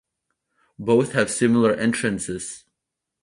[0.79, 2.63] Both have similar entrances.